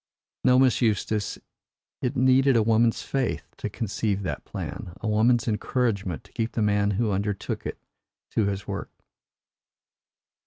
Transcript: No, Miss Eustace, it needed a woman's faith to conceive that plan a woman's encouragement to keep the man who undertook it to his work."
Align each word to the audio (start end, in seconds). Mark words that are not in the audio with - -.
No, 0.43 0.57
Miss 0.57 0.81
Eustace, 0.81 1.37
it 2.01 2.15
needed 2.15 2.55
a 2.55 2.63
woman's 2.63 3.03
faith 3.03 3.43
to 3.57 3.69
conceive 3.69 4.23
that 4.23 4.43
plan 4.45 4.93
a 4.99 5.07
woman's 5.07 5.47
encouragement 5.47 6.23
to 6.23 6.31
keep 6.33 6.53
the 6.53 6.63
man 6.63 6.89
who 6.97 7.11
undertook 7.11 7.67
it 7.67 7.77
to 8.31 8.45
his 8.47 8.67
work." 8.67 8.89